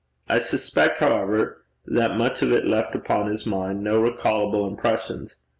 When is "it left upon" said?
2.51-3.27